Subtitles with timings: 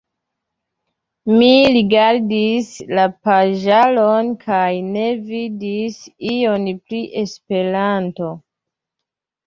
[1.33, 6.03] Mi rigardis la paĝaron kaj ne vidis
[6.35, 8.37] ion pri Esperanto.